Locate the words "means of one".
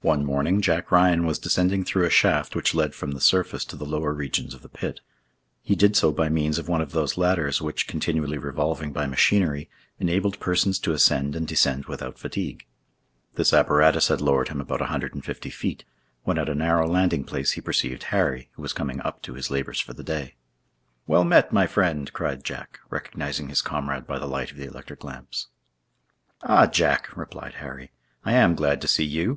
6.28-6.80